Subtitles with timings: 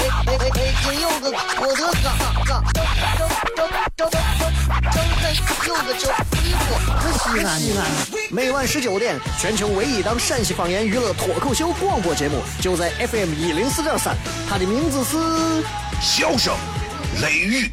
[0.00, 0.74] 哎哎哎！
[0.82, 2.08] 今有个我的嘎
[2.46, 2.80] 嘎，张
[3.14, 5.24] 张张张张张
[5.66, 6.08] 有个叫
[6.40, 6.64] 衣服，
[7.18, 7.80] 西安西安。
[8.30, 14.16] 每晚十九点，全球唯一档陕西方言娱乐脱口秀广播节目，就在 FM 一零四点三，
[14.48, 15.16] 它的名字是
[16.00, 16.54] 《笑声
[17.20, 17.70] 雷雨》。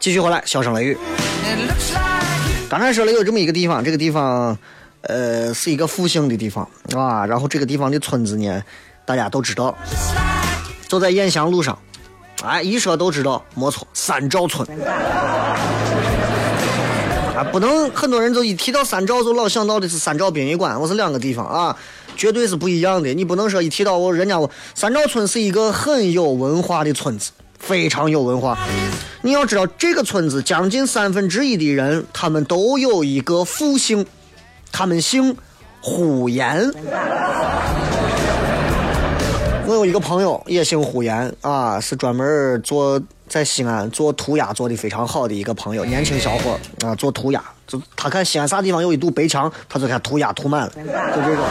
[0.00, 0.96] 继续回来，小声雷雨。
[2.68, 4.56] 刚才说了有这么一个地方，这个地方，
[5.02, 6.66] 呃，是一个复兴的地方
[6.96, 7.26] 啊。
[7.26, 8.62] 然后这个地方的村子呢，
[9.04, 9.76] 大家都知道，
[10.88, 11.78] 就在雁翔路上。
[12.42, 14.66] 哎，一说都知道，没错，三兆村。
[17.36, 21.76] 啊，不能很多人就一提到三兆就老想到的是三兆殡仪馆，我是两个地方啊，
[22.18, 23.14] 绝对是不一样的。
[23.14, 27.30] 你不能说一提到我，人家我三兆村是一个很有文化的村子。
[27.58, 28.56] 非常有文化，
[29.20, 34.06] 你要知道，这个村子将近三分之一的人，他们都有一个复姓，
[34.70, 35.36] 他们姓
[35.80, 36.72] 呼延。
[39.68, 42.98] 我有一个朋友也姓呼延啊，是专门做
[43.28, 50.72] 在西安做涂鸦做的非常好的一个朋友，年轻小伙啊，做涂鸦，就他看西安啥地方有一堵白墙，他就看涂鸦涂满了，
[51.14, 51.44] 就这种。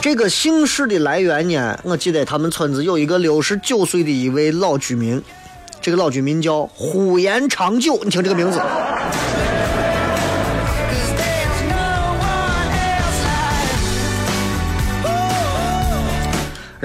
[0.00, 1.78] 这个姓氏的来源呢？
[1.82, 5.22] 我记得他们村子有一个六十九岁的一位老居民，
[5.78, 8.00] 这个老居民叫呼延长久。
[8.02, 8.58] 你听这个名字。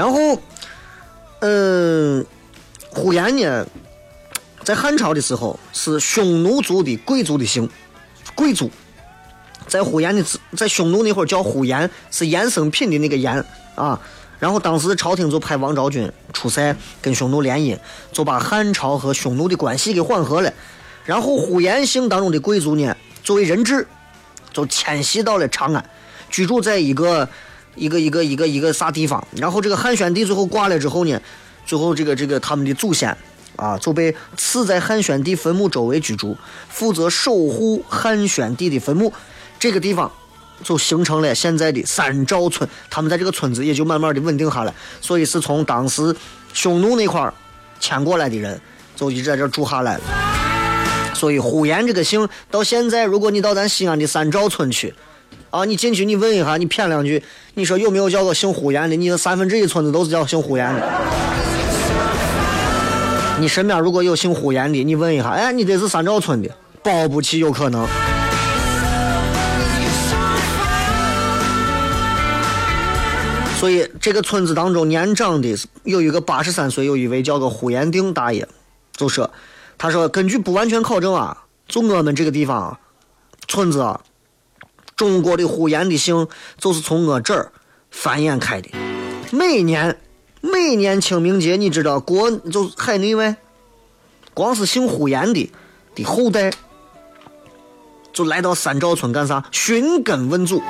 [0.01, 0.35] 然后，
[1.41, 2.25] 嗯，
[2.89, 3.63] 呼延呢，
[4.63, 7.69] 在汉朝的时候是匈奴族的贵族的姓，
[8.33, 8.71] 贵族。
[9.67, 10.25] 在呼延的
[10.57, 13.45] 在匈奴那会儿叫呼延，是衍生品的那个延
[13.75, 14.01] 啊。
[14.39, 17.77] 然后当时朝廷就派王昭君出塞跟匈奴联姻，
[18.11, 20.51] 就把汉朝和匈奴的关系给缓和了。
[21.05, 23.85] 然后呼延姓当中的贵族呢，作为人质，
[24.51, 25.89] 就迁徙到了长安，
[26.31, 27.29] 居住在一个
[27.75, 29.25] 一个一个一个一个啥地方。
[29.35, 31.19] 然后这个汉宣帝最后挂了之后呢，
[31.65, 33.15] 最后这个这个他们的祖先
[33.55, 36.35] 啊就被赐在汉宣帝坟墓周围居住，
[36.69, 39.13] 负责守护汉宣帝的坟墓。
[39.59, 40.11] 这个地方
[40.63, 44.73] 就形成了现在的三赵村，他们在这个村子也就慢慢的稳定下来。
[44.99, 46.15] 所以是从当时
[46.53, 47.33] 匈奴那块儿
[47.79, 48.59] 迁过来的人，
[48.95, 50.03] 就一直在这住下来了。
[51.13, 54.93] 所以呼延这个姓到现在，如果你到咱西安的三赵村去，
[55.51, 57.21] 啊，你进去你问一下，你谝两句，
[57.55, 58.95] 你说有没有叫个姓呼延的？
[58.95, 60.81] 你的三分之一村子都是叫姓呼延的。
[63.37, 66.49] 你身边如果有姓呼延的，你问一下，哎，你这是三兆村的，
[66.81, 67.85] 保不齐有可能。
[73.59, 78.47] 所以这个村子当中年长的有一个八十三岁，有一位叫个呼延定大爷，
[78.95, 79.29] 就说
[79.77, 81.37] ：“他说根据不完全考证啊，
[81.67, 82.79] 就我们这个地方啊
[83.47, 83.99] 村子啊，
[85.01, 86.27] 中国的呼延的姓
[86.59, 87.51] 就是从我这儿
[87.89, 88.69] 繁衍开的。
[89.31, 89.97] 每年
[90.41, 93.35] 每年清明节，你知道国就海内外，
[94.35, 95.51] 光是姓呼延的
[95.95, 96.53] 的后代，
[98.13, 99.43] 就来到三兆村干啥？
[99.51, 100.61] 寻根问祖。”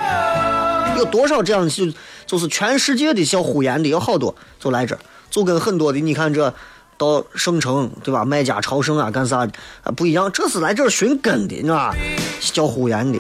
[0.95, 1.91] 有多少这样就
[2.25, 4.99] 就是全世界的小呼延的有好多，就来这儿，
[5.29, 6.53] 就跟很多的你看这
[6.97, 9.39] 到省城对吧，卖家朝圣啊干啥
[9.83, 11.93] 啊不一样，这是来这儿寻根的，你知道吧？
[12.53, 13.19] 叫呼延的。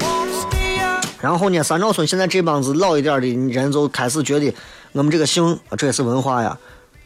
[1.21, 4.53] 然后呢，三兆村现在这帮子老一点的人就开始觉得，
[4.91, 6.57] 我们这个姓这也是文化呀，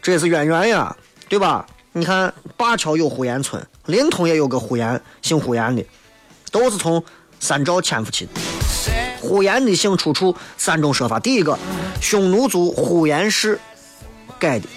[0.01, 0.95] 这也是渊源呀，
[1.27, 1.65] 对吧？
[1.91, 5.85] 你看灞桥有呼延村，临潼也有个呼延，姓呼延的，
[6.51, 7.03] 都是从
[7.39, 8.31] 三兆迁出去的。
[9.21, 11.19] 呼延的姓出处三种说法。
[11.19, 11.57] 第一个
[11.99, 13.59] 匈奴族呼延氏
[14.37, 14.67] 改的。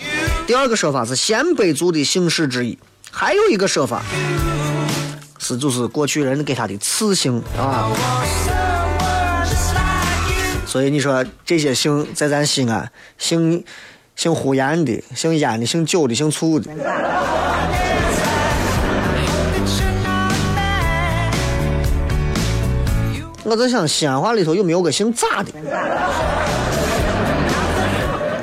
[0.46, 2.78] 第二个说法是鲜卑族的姓氏之一，
[3.10, 4.02] 还有一个说法
[5.38, 7.90] 是就是过去人给他的赐姓啊。
[10.68, 13.64] 所以你说这些姓在咱西安，姓
[14.14, 16.70] 姓呼延的、姓烟的、姓九的、姓醋的。
[23.44, 25.50] 我在想西安话里头有没有个姓咋的，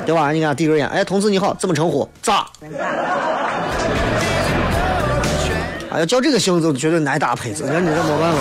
[0.04, 0.32] 对吧？
[0.32, 2.08] 你看递根烟，哎，同志你好，怎么称呼？
[2.20, 2.48] 咋？
[5.92, 8.38] 哎呀，叫这个姓就绝对挨打胚子，那你这没办法。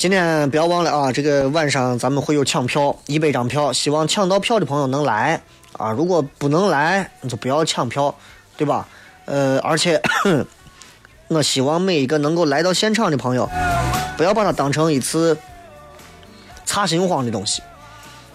[0.00, 5.38] 今天不要忘了啊，这个晚上咱们会有抢票，一百张票，希望抢到票的朋友能来
[5.74, 5.90] 啊。
[5.90, 8.14] 如果不能来，你就不要抢票，
[8.56, 8.88] 对吧？
[9.26, 10.00] 呃，而且，
[11.28, 13.46] 我希望每一个能够来到现场的朋友，
[14.16, 15.36] 不要把它当成一次
[16.64, 17.60] 擦心慌的东西，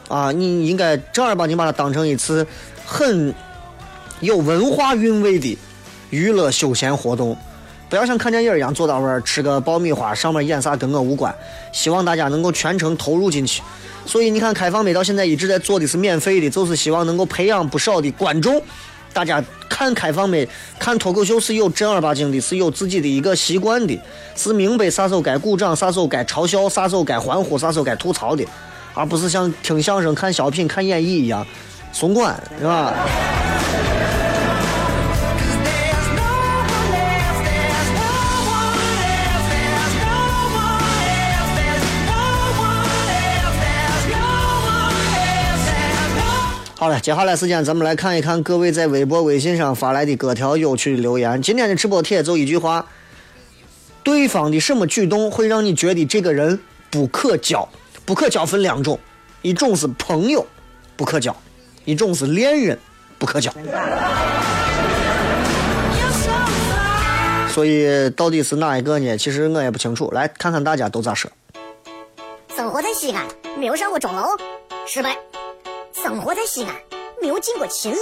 [0.08, 2.46] 啊，你应该正儿八经把它当成一次
[2.86, 3.34] 很
[4.20, 5.58] 有文化韵味的
[6.12, 7.36] 娱乐休闲活动，
[7.96, 11.34] 不要像看电影一样坐到那儿吃个爆米花，上面演啥跟我无关。
[11.72, 13.64] 希望大家能够全程投入进去。
[14.06, 18.62] 所以你看，开放美到现在一直在做的是免费的，就是希望能够培养不少的观众。
[19.14, 20.46] 大家看开放没？
[20.78, 23.98] 看脱口秀是有正儿八经的，是有自己的一个习惯的，
[24.36, 28.46] 是明白啥时候该鼓掌，啥时候该嘲笑，啥时候该欢呼，啥时候该吐槽的，
[28.94, 31.48] 而不是像听相声、看小品、看演绎一样
[31.94, 32.94] 松管，是吧？
[46.86, 51.42] 好了，接下来时间咱们来看一看各位在微博、微信上发来的各条有趣的留言。
[51.42, 52.86] 今天的直播帖就一句话：
[54.04, 56.60] 对方的什么举动会让你觉得这个人
[56.92, 57.68] 不可交？
[58.06, 59.00] 不可交分两种，
[59.42, 60.46] 一种是朋友，
[60.96, 61.34] 不可交；
[61.86, 62.78] 一种是恋人，
[63.18, 63.52] 不可交。
[67.50, 69.18] 所以到底是哪一个呢？
[69.18, 70.12] 其实我也不清楚。
[70.12, 71.32] 来看看大家都咋说。
[72.56, 73.26] 生活在西安，
[73.58, 74.28] 没有上过钟楼，
[74.86, 75.18] 失败。
[76.08, 76.72] 生活在西安，
[77.20, 78.00] 没有进过秦岭，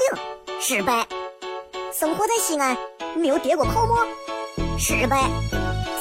[0.59, 1.05] 失败；
[1.97, 2.75] 生活在西安，
[3.15, 4.05] 没有跌过泡沫，
[4.77, 5.29] 失败；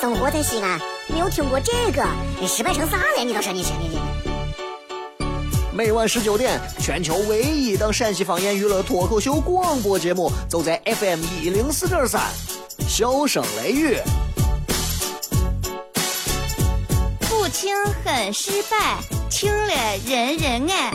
[0.01, 2.05] 生活在西安，没有听过这个，
[2.41, 3.23] 你失败成啥了？
[3.25, 4.01] 你倒是你你你信？
[5.73, 12.21] 每晚十九点，全球唯一档陕西方言娱乐脱口秀广播节目，就在 FM 一零四点三，
[12.89, 13.97] 笑声雷雨。
[17.31, 17.73] 不听
[18.05, 18.99] 很失败，
[19.31, 19.73] 听了
[20.05, 20.93] 人人爱。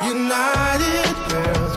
[0.00, 1.67] United, girl.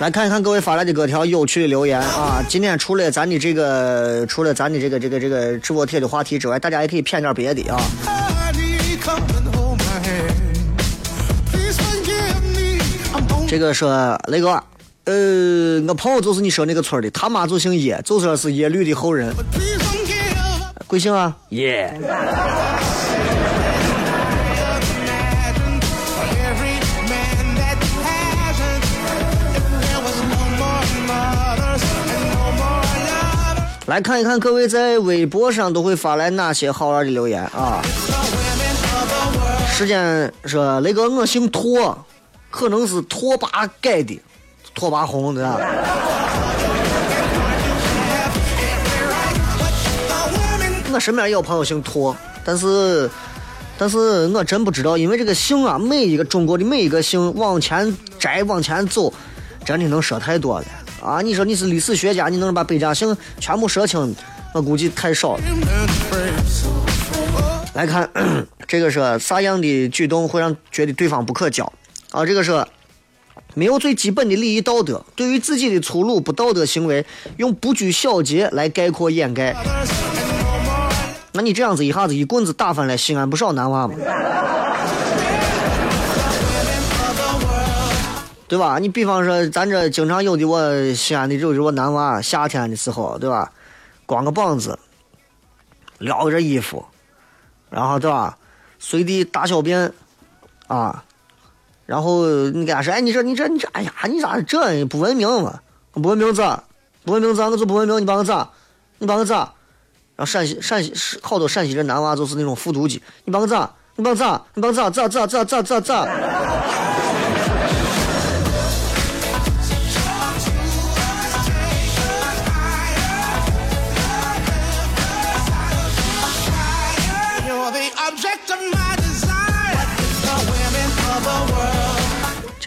[0.00, 2.40] 来看一看各位发来的各条有趣的留言啊！
[2.48, 7.80] 今天除了咱的这个，除了咱的这个这个这个直播贴的话题之外，大家也可以骗点别的啊。
[13.48, 14.62] 这个说雷哥，
[15.04, 19.34] 呃，我朋友就是你说那个村的，他妈就姓叶，就说是耶律的后人。
[20.86, 21.36] 贵姓啊？
[21.48, 21.92] 叶。
[33.88, 37.80] 来看一看各位在微博上都会发来哪些好玩的留言啊！
[39.66, 41.96] 时间说雷哥，我姓拓，
[42.50, 44.20] 可能是拓跋改的，
[44.74, 45.58] 拓跋宏对吧？
[50.92, 52.14] 我身边也有朋友姓拓，
[52.44, 53.08] 但是，
[53.78, 59.10] 但是我真不知道，因为这个姓啊，每一个中国的每一个姓往前摘往前走，
[59.64, 60.66] 真的能说太多了。
[61.00, 64.14] 啊，你说你是历史学家，你能把百家姓全部说清？
[64.54, 65.42] 我估计太少了。
[67.74, 68.08] 来看，
[68.66, 71.72] 这个是啥样的举动会让觉得对方不可交？
[72.10, 72.66] 啊，这个是
[73.54, 79.54] 没有最基本的礼仪道德，对于自己的粗鲁不道德行为，用不拘小节来概括掩盖。
[81.32, 83.94] 那你这样子一下子一棍子打翻了西安不少男娃嘛？
[88.48, 88.78] 对吧？
[88.78, 93.52] 你比方说，咱这经常有的我西安的就是我男娃，夏天的时候，对吧？
[94.06, 94.78] 光个膀子，
[95.98, 96.82] 撩着衣服，
[97.68, 98.38] 然后对吧？
[98.78, 99.92] 随地大小便，
[100.66, 101.04] 啊，
[101.84, 105.60] 然后你给他说，哎，你这你这你这，哎呀，你咋这不文明嘛？
[105.92, 106.64] 不文明咋？
[107.04, 107.50] 不文明咋？
[107.50, 108.48] 我就不文明，你把我咋？
[108.98, 109.52] 你把我咋？
[110.16, 113.70] 然后陕西陕西好多陕西人男娃就是那种复读机，你把我咋？
[113.96, 114.40] 你把我咋？
[114.54, 114.88] 你把我咋？
[114.88, 116.08] 咋咋咋咋咋咋？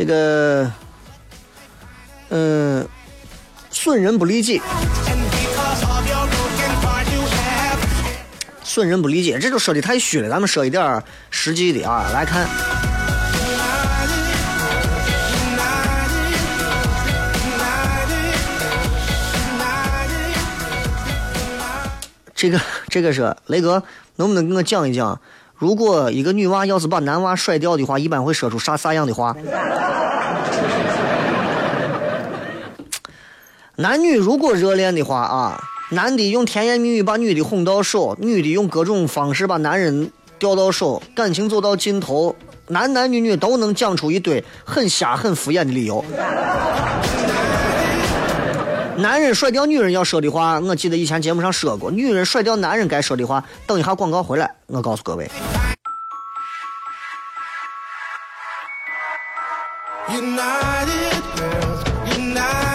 [0.01, 0.71] 这个，
[2.29, 2.87] 嗯，
[3.69, 4.59] 损人不利己，
[8.63, 10.27] 损人不利己，这就说的太虚了。
[10.27, 12.47] 咱们说一点实际的啊，来看，
[22.33, 23.83] 这个这个是雷哥，
[24.15, 25.21] 能不能给我讲一讲？
[25.61, 29.35] 如果一个女娃要是把男娃甩掉的话，一般会说出啥啥样的话？
[33.75, 42.35] 男女如果热恋的话啊，男的用甜言蜜语把女的哄到手，女的用各种方式把男人钓到手，感情走到尽头，
[42.69, 46.03] 男男女女都能讲出一堆很瞎、很敷衍的理由。
[49.01, 55.27] 男人甩掉女人要说的话，我记得以前节目上说过，女人甩掉男人该说的话，等一下广告回来，我告诉各位。
[60.07, 61.81] United girls,
[62.15, 62.70] united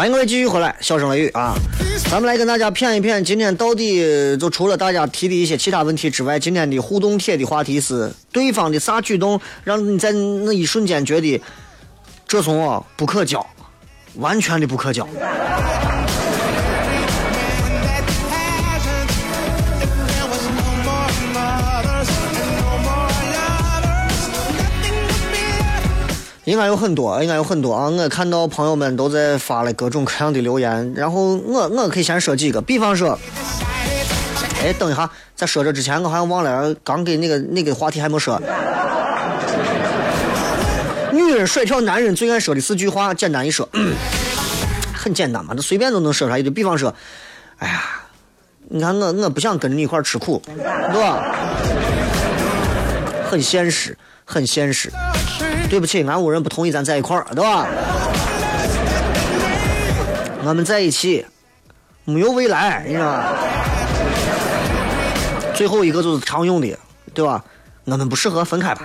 [0.00, 1.54] 欢迎各位继续回来，笑声雷雨啊！
[2.10, 11.38] 咱们来跟大家谝一谝，今天到底就除了大家提的一些其他问题之外，今天的互动帖的话题是对方的啥举动让你在那一瞬间觉得
[12.26, 13.46] 这怂啊不可交，
[14.14, 15.06] 完全的不可交。
[26.44, 27.88] 应该有很多，应该有很多啊！
[27.88, 33.18] 我看到朋友们都在发了各种各样的留言，然后我我可以先说几个，比方说，
[34.62, 38.40] 哎，等一下，在说这之前，我好像忘了，刚给那个那个话题还没说。
[41.12, 43.68] 女人甩掉男人最爱说的四句话，简单一说，
[44.94, 46.50] 很简单嘛，这随便都能说出来一堆。
[46.50, 46.94] 比方说，
[47.58, 47.82] 哎呀，
[48.68, 51.22] 你看我我不想跟着你一块吃苦，对吧？
[53.30, 54.90] 很现实，很现实。
[55.70, 57.64] 对不起，俺屋人不同意咱在一块儿，对吧？
[60.44, 61.24] 我们在一起
[62.04, 63.32] 没有未来，你知道吧？
[65.54, 66.76] 最后一个就是常用的，
[67.14, 67.44] 对吧？
[67.84, 68.82] 我们不适合分开吧？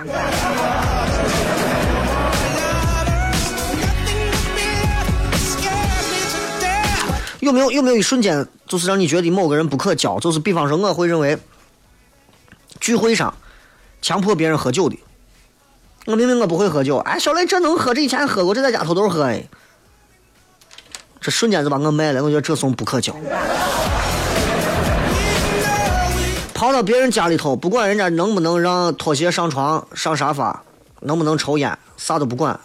[7.40, 10.20] 有没有有没有一瞬间，就是让你觉得某个人不可交？
[10.20, 11.36] 就是比方说，我会认为
[12.78, 13.34] 聚会上
[14.00, 14.96] 强迫别人喝酒的，
[16.06, 19.42] 我明明我不会喝酒，哎，小雷这能喝，这以前喝过，这在家偷偷喝哎，
[21.20, 23.12] 这瞬间就把我卖了，我觉得这怂不可交。
[26.54, 30.62] 跑到别人家里头，不管人家能不能让拖鞋上床、上沙发，
[31.00, 32.58] 能不能抽烟，啥都不管，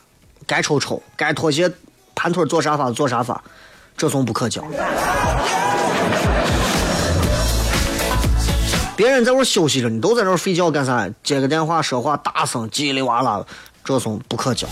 [0.46, 1.70] 该抽抽，该拖鞋
[2.14, 3.44] 盘腿坐沙发坐沙发，
[3.98, 4.64] 这怂不可交。
[8.96, 11.10] 别人在屋休息着，你都在那儿睡觉干啥？
[11.24, 13.44] 接个电话说话大声叽里哇啦，
[13.84, 14.68] 这种不可交。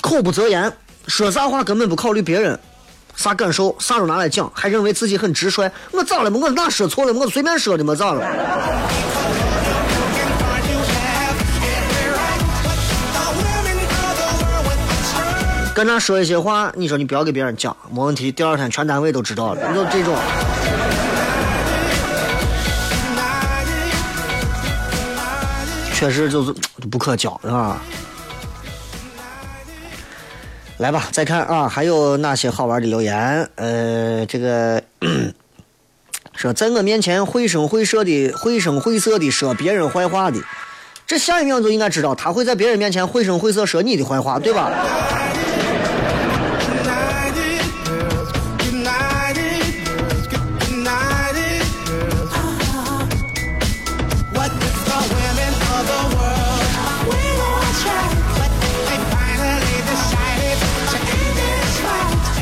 [0.00, 0.72] 口不择言，
[1.06, 2.58] 说啥话根本不考虑别人
[3.14, 5.70] 啥感受，啥都拿来讲，还认为自己很直率。
[5.92, 6.38] 我咋了嘛？
[6.42, 7.12] 我哪说错了？
[7.12, 8.26] 我随便说的嘛，咋了？
[15.74, 18.30] 跟他说一些话，你说你不要给别人讲，没问题。
[18.32, 20.14] 第二天全单位都知道了，就这种。
[26.04, 26.52] 确实就是
[26.90, 27.80] 不可交，是吧？
[30.76, 33.48] 来吧，再看啊，还有哪些好玩的留言？
[33.54, 34.82] 呃，这个
[36.36, 40.38] 说在我面前绘声绘色的、绘声绘色的说别人坏话的，
[41.06, 44.70] 这下一秒就应该知道他会在别人面前绘声绘色说你的坏话，对吧？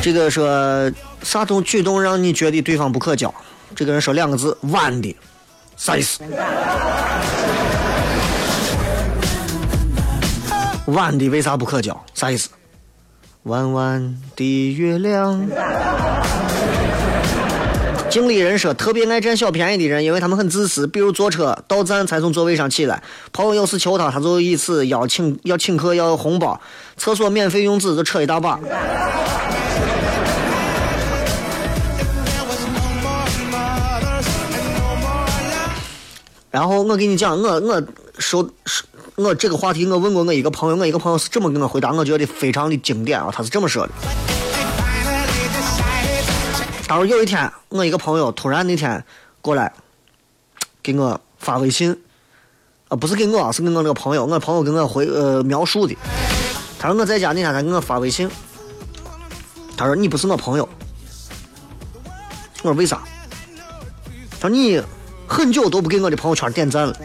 [0.03, 0.91] 这个说
[1.21, 3.33] 啥种举动让你觉得对方不可交？
[3.73, 5.15] 这个人说两个字：弯的，
[5.77, 6.21] 啥意思？
[10.87, 11.97] 弯的为啥不可交？
[12.13, 12.49] 啥意思？
[13.43, 15.47] 弯弯的月亮。
[18.09, 26.59] 经理人说，特别爱占小便宜的人，因为他们很自私，比如坐车到站才从座位上起来，朋友要是求他，他就以此要请要请客要红包，
[26.97, 28.59] 厕所免费用纸就扯一大把。
[36.53, 37.83] 然后我给你讲，我我
[38.19, 38.47] 说
[39.15, 43.93] 我这个话题，我问过我一个朋友，我一个朋友是这么跟我回答，我觉得非常的经典啊，他是这么说的。
[46.87, 49.03] 他说有一天，我一个朋友突然那天
[49.41, 49.73] 过来
[50.83, 51.99] 给我发微信，
[52.87, 55.97] 啊，不是给我，是给我那个朋友，我朋友跟我回呃描述的。
[56.77, 58.29] 他说我在家那天他给我发微信，
[59.75, 60.69] 他说你不是我朋友。
[62.61, 63.01] 我说为啥？
[64.39, 64.79] 他说你
[65.33, 66.95] 很久都不给我的朋友圈点赞了。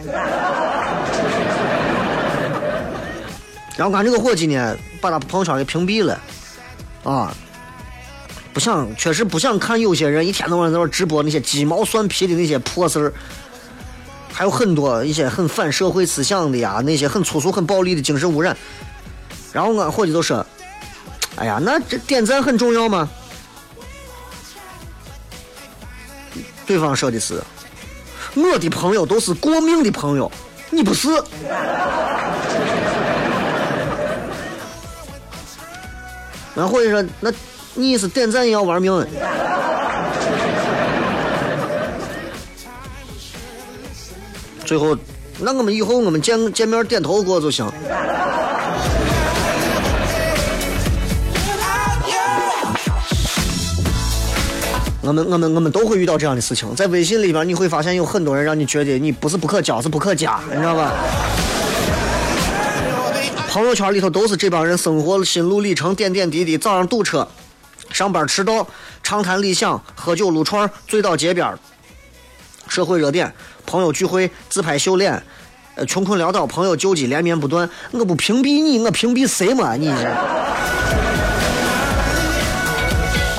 [3.75, 6.21] 然后俺这个伙计呢，把他朋友圈给屏蔽了，
[7.03, 7.35] 啊。
[8.51, 13.13] 不想，确实不想看有些人一天到晚在那直播那些鸡毛蒜皮的那些破事儿，
[14.33, 18.57] 还有很多一些很反社会思想的呀，那些很粗俗、很暴力的精神污染。
[19.53, 20.45] 然后俺伙计就说
[21.37, 23.09] ：“哎呀，那这点赞很重要吗？”
[26.65, 27.41] 对方说的是
[28.35, 30.31] ：“我的朋友都是过命的朋友，
[30.69, 31.09] 你不是。”
[36.55, 37.31] 那或者说：“那。”
[37.75, 38.91] 你是点赞也要玩命？
[44.65, 44.97] 最后，
[45.39, 47.65] 那我们以后我们见见面点头过就行。
[55.09, 60.93] 我们我们我们都会遇到这样的事情，在微信里边你会发现有很多人让你觉得你不是不可交，是不可加，你知道吧？
[63.49, 67.27] 朋友圈里头都是这帮人生活心路历程，点点滴滴，早上堵车。
[67.91, 68.67] 上班迟到，
[69.01, 71.51] 畅谈理想，喝酒撸串，醉倒街边
[72.67, 73.33] 社会热点，
[73.65, 75.23] 朋友聚会，自拍秀脸，
[75.73, 77.67] 呃，穷困潦倒，朋友救济，连绵不断。
[77.89, 79.73] 我不屏蔽你，我屏蔽谁嘛？
[79.75, 79.91] 你。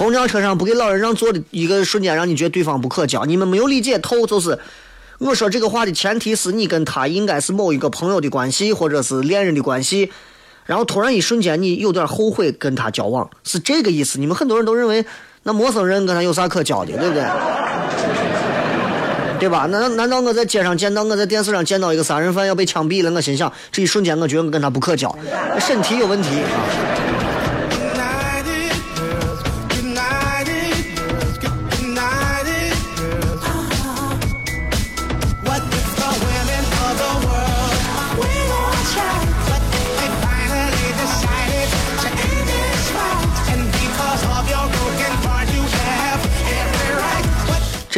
[0.00, 3.26] 公交车上不给老人让座的一个瞬间，让你觉得对方不可交。
[3.26, 4.58] 你们没有理解透，就是
[5.18, 10.10] 我说这个话的前提是你跟他应该是某一个朋友的关系，或者是恋人的关系。
[10.64, 14.18] 然后突然一瞬间，你有点后悔跟他交往，是这个意思。
[14.18, 15.04] 你们很多人都认为，
[15.42, 17.22] 那陌生人跟他有啥可交的，对不对？
[19.38, 19.66] 对吧？
[19.66, 25.14] 难难道我在街上见到，我在电视上见到一个杀人犯要被枪毙了，我心想，这一瞬间我觉得我跟他不可交，
[25.58, 26.99] 身体有问题啊。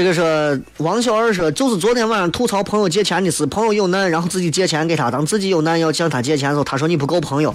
[0.03, 7.55] 这个说王小二说，就是昨天晚上吐槽朋友借钱的事，朋友有难，然后自己借钱给他，当自己有难要向他借钱的时候，他说你不够朋友。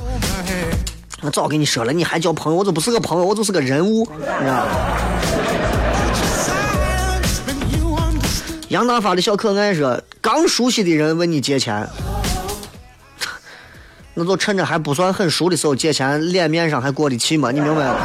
[1.21, 2.57] 我早跟你说了，你还叫朋友？
[2.57, 4.65] 我就不是个朋友，我就是个人物，你知道吗
[8.69, 11.85] 杨大发的小可爱说，刚熟悉的人问你借钱，
[14.13, 17.51] 那就趁着还不算很熟的时候借钱，脸面上还过得去吗？
[17.51, 17.95] 你明白吗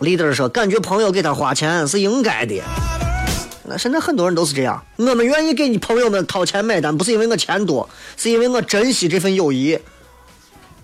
[0.00, 2.62] ？leader 说：“感觉朋友给他花钱是应该的。
[3.64, 4.82] 那现在很多人都是这样。
[4.96, 9.78] 我们愿意给你朋友们掏钱买单，不是因为我钱多，是因为我珍惜这份友谊。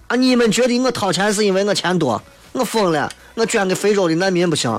[0.09, 2.21] 啊，你们觉得我掏钱是因为我钱多？
[2.53, 3.11] 我疯了！
[3.35, 4.71] 我捐给非洲的难民不行？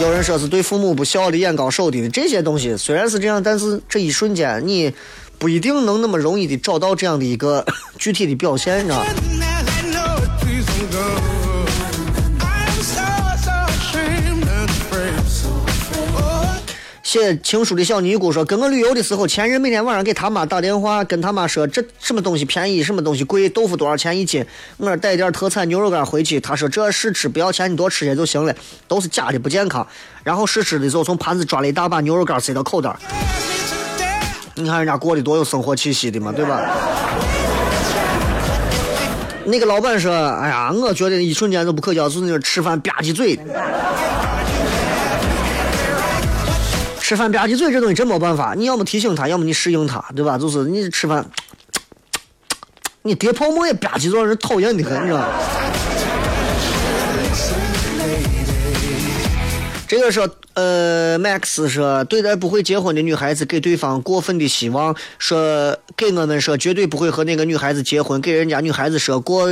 [0.00, 4.94] 有人说是对父母不孝的、眼高手低的这些东西，虽然是这样，但是这一瞬间你。”
[5.38, 7.64] 不一定能那么容易的找到这样的一个
[7.98, 9.04] 具体的表现，你知道
[17.02, 24.44] 写情书的小尼姑说：“跟我旅游的时候，前任每天晚上给他妈打电话，跟他妈说这什么东西便宜，什么东西贵，豆腐多少钱一斤。
[24.78, 28.52] 我说带点特产牛肉干回去，他说这试吃不要钱，你多吃些就行了，
[28.88, 29.86] 都是假的，不健康。
[30.24, 32.96] 然后试吃的时候，从盘子抓了一大把牛肉干塞到口袋。”
[34.56, 36.60] 你看人家过得多有生活气息的嘛，对吧？
[39.44, 43.38] 那个老板说：“哎呀，我觉得一瞬间都不可交，就是那吃饭吧唧嘴。
[47.00, 50.38] 吃饭吧唧嘴这东西真没办法，你要么提醒他，要么你适应他，对吧？
[50.38, 51.26] 就是你吃饭，
[53.02, 55.26] 你叠泡沫也吧唧着让人讨厌的很，你知道吗？
[59.86, 69.48] 这个说，呃，Max 说，对待不会结婚的女孩子给对方过分的希望，说给我们说绝对不会和那个女孩子结婚，给人家女孩子说过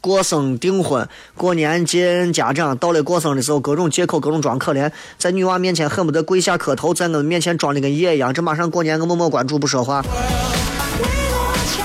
[0.00, 8.32] 过生订婚，过年见家长，到了过生的时候各种借口，各种装可怜，在女娃面前恨不得跪下磕头，在我们面前装的跟爷一样。
[8.32, 10.02] 这马上过年，我默默关注不说话。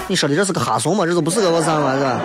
[0.07, 1.05] 你说的这是个哈怂吗？
[1.05, 2.19] 这都不是个我啥玩意儿？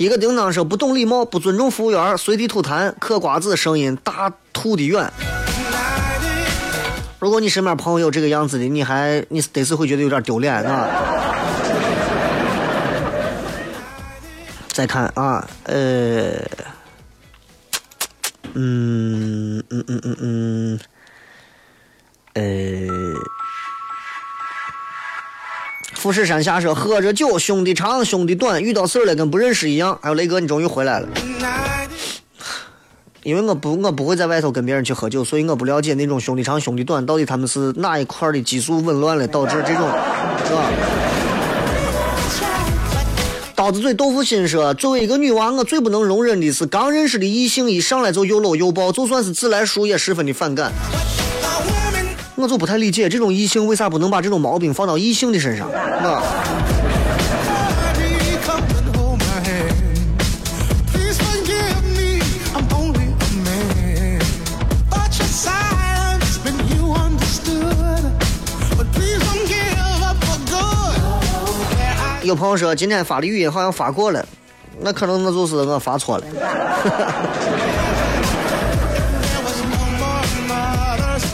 [0.00, 5.12] 一个叮当说不懂礼貌，不尊重服务员，随地吐痰，嗑瓜子，声音大，吐的远。
[7.18, 10.88] 如果你身边朋友有这个样子的，你还你得是会觉得有点丢脸啊。
[14.72, 16.30] 再看啊，呃，
[18.54, 20.80] 嗯嗯嗯嗯嗯，
[22.32, 23.20] 呃。
[26.00, 31.06] 富士山下说：“喝着酒，兄弟长，兄弟短，遇到事儿了跟不认识一样。”还有雷哥，你终于回来了。
[33.22, 39.86] 因为我不我不会在外头跟别人去喝酒，所以我不了解那种兄弟长兄弟短到底他们是哪一块儿的激素紊乱了导致这种，
[40.46, 40.70] 是吧？
[43.54, 50.72] 刀子嘴豆腐心说，作为一个女娃，我最不能容忍的是刚认识的异性一上来就又搂又抱，就算是自来熟也十分的反感。
[52.40, 56.22] 我就不太理解这种异性为啥不能把这种毛病放到异性的身上，啊？
[72.22, 74.24] 有朋友说今天发的语音好像发过了，
[74.80, 76.24] 那可能那就是我发错了。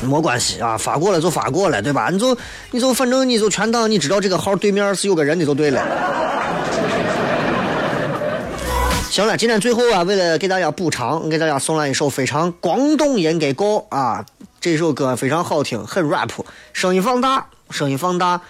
[0.07, 2.09] 没关系啊，发过了就发过了，对吧？
[2.11, 2.37] 你就
[2.71, 5.83] 你就反正你就全当你知道这个号对面是有个人的就对了。
[9.11, 14.27] 行了，今天最后啊，为了给大家补偿，给大家送来一首非常广东人给歌啊，
[14.61, 16.29] 这首歌非常好听，很 rap，
[16.75, 18.42] 声音放大，声音放大，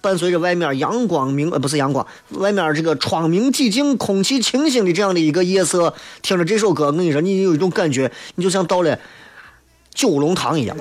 [0.00, 5.92] 伴随着外面阳光明呃不是阳光，外面这个窗明几净、空气清新的这样的一个夜色，
[6.22, 8.98] 听着这首歌，我跟你说，你有一种感觉，你就像到了
[9.96, 10.76] 九龙塘一样。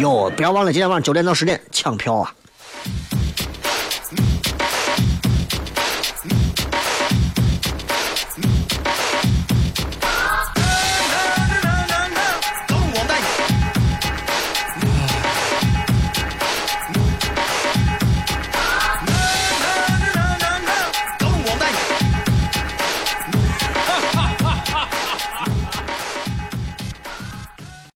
[0.00, 2.34] 哟，不要忘了今天晚上九点到十点抢票啊！